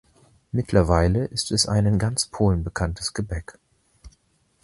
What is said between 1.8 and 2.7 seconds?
in ganz Polen